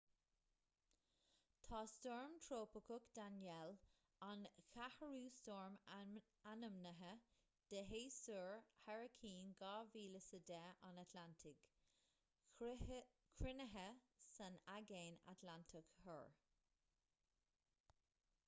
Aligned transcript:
tá 1.65 1.79
stoirm 1.89 2.37
trópaiceach 2.45 3.09
danielle 3.19 3.75
an 4.27 4.47
ceathrú 4.69 5.19
stoirm 5.39 5.75
ainmnithe 5.97 7.11
de 7.75 7.83
shéasúr 7.91 8.49
hairicín 8.87 9.53
2010 9.61 10.83
an 10.91 11.03
atlantaigh 11.03 11.63
cruinnithe 12.57 13.87
san 14.41 14.59
aigéan 14.77 15.23
atlantach 15.37 15.93
thoir 16.03 16.35